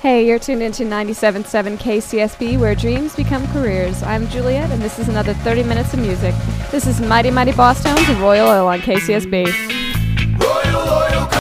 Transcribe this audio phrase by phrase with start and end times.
[0.00, 4.02] Hey, you're tuned into 97.7 KCSB, where dreams become careers.
[4.02, 6.34] I'm Juliet, and this is another 30 minutes of music.
[6.70, 9.79] This is Mighty Mighty Bosstones Royal Oil on KCSB.